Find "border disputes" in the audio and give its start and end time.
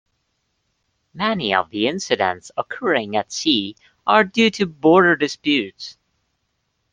4.65-5.95